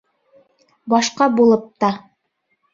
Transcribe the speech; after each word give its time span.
Башҡа 0.95 1.29
булып 1.37 1.71
та. 1.85 1.95